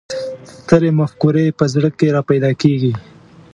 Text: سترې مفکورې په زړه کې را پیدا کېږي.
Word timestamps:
سترې 0.53 0.89
مفکورې 0.99 1.45
په 1.59 1.65
زړه 1.73 1.89
کې 1.97 2.07
را 2.15 2.21
پیدا 2.29 2.51
کېږي. 2.61 2.93